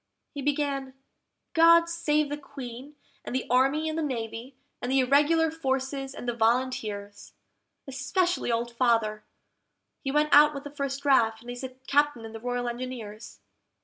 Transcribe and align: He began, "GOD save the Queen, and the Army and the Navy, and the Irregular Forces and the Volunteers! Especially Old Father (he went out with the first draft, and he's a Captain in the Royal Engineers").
He 0.33 0.41
began, 0.41 0.95
"GOD 1.53 1.87
save 1.87 2.29
the 2.29 2.37
Queen, 2.39 2.95
and 3.23 3.35
the 3.35 3.45
Army 3.51 3.87
and 3.87 3.95
the 3.95 4.01
Navy, 4.01 4.55
and 4.81 4.91
the 4.91 4.99
Irregular 4.99 5.51
Forces 5.51 6.15
and 6.15 6.27
the 6.27 6.33
Volunteers! 6.33 7.33
Especially 7.85 8.51
Old 8.51 8.75
Father 8.75 9.23
(he 10.03 10.09
went 10.11 10.33
out 10.33 10.55
with 10.55 10.63
the 10.63 10.71
first 10.75 11.03
draft, 11.03 11.41
and 11.41 11.51
he's 11.51 11.63
a 11.63 11.69
Captain 11.85 12.25
in 12.25 12.33
the 12.33 12.39
Royal 12.39 12.67
Engineers"). 12.67 13.41